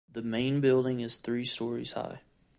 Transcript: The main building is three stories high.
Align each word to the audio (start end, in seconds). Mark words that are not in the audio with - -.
The 0.11 0.23
main 0.23 0.61
building 0.61 0.99
is 1.01 1.17
three 1.17 1.45
stories 1.45 1.93
high. 1.93 2.21